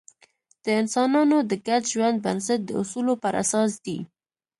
[0.63, 3.99] د انسانانو د ګډ ژوند بنسټ د اصولو پر اساس دی.